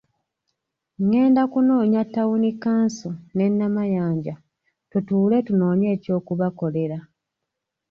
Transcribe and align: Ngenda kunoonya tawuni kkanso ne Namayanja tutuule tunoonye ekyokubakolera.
Ngenda 1.03 1.41
kunoonya 1.51 2.01
tawuni 2.13 2.49
kkanso 2.53 3.11
ne 3.35 3.45
Namayanja 3.49 4.35
tutuule 4.91 5.37
tunoonye 5.45 5.87
ekyokubakolera. 5.95 6.99